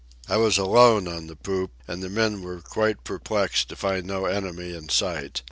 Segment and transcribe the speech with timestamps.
[0.27, 4.25] I was alone on the poop, and the men were quite perplexed to find no
[4.25, 5.39] enemy in sight.